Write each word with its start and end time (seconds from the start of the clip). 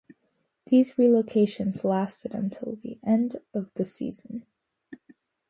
These 0.65 0.93
relocations 0.93 1.83
lasted 1.83 2.33
until 2.33 2.75
the 2.75 2.97
end 3.05 3.39
of 3.53 3.71
the 3.75 3.85
season. 3.85 4.47